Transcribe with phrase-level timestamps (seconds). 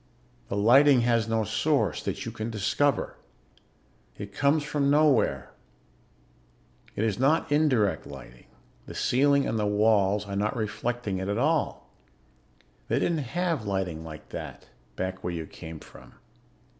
[0.49, 3.17] The lighting has no source that you can discover.
[4.17, 5.51] It comes from nowhere.
[6.95, 8.47] It is not indirect lighting;
[8.87, 11.87] the ceiling and the walls are not reflecting it at all.
[12.89, 13.29] [Illustration: Illustrated by VIDMER] They didn't
[13.59, 16.15] have lighting like that, back where you came from.